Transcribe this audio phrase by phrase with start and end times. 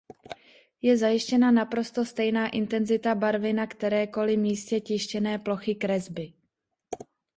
[0.81, 6.33] Je zajištěna naprosto stejná intenzita barvy na kterékoli místě tištěné plochy kresby.